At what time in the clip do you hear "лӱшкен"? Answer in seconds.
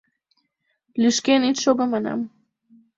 1.01-1.41